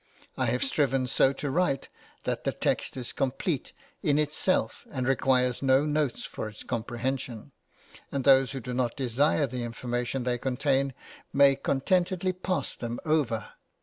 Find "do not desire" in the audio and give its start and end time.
8.59-9.45